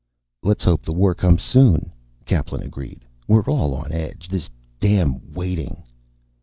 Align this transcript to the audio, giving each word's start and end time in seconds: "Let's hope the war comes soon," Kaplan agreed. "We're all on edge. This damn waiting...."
"Let's 0.41 0.63
hope 0.63 0.81
the 0.83 0.91
war 0.93 1.13
comes 1.13 1.43
soon," 1.43 1.91
Kaplan 2.25 2.63
agreed. 2.63 3.05
"We're 3.27 3.43
all 3.43 3.75
on 3.75 3.91
edge. 3.91 4.29
This 4.29 4.49
damn 4.79 5.31
waiting...." 5.33 5.83